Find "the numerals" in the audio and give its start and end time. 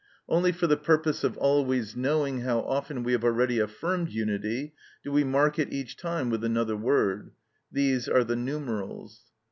8.23-9.25